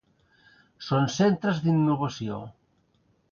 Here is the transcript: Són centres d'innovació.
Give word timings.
Són 0.85 1.05
centres 1.17 1.61
d'innovació. 1.67 2.39